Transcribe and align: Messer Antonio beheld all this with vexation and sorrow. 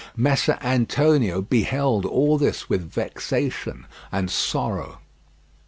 Messer 0.17 0.57
Antonio 0.63 1.43
beheld 1.43 2.07
all 2.07 2.39
this 2.39 2.67
with 2.67 2.81
vexation 2.89 3.85
and 4.11 4.31
sorrow. 4.31 4.97